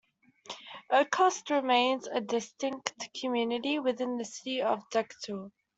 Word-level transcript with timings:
Oakhurst 0.89 1.51
remains 1.51 2.07
a 2.07 2.21
distinct 2.21 3.07
community 3.21 3.77
within 3.77 4.17
the 4.17 4.25
City 4.25 4.59
of 4.63 4.89
Decatur. 4.89 5.51